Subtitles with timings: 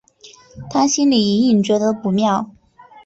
[0.71, 2.49] 她心里隐隐觉得不妙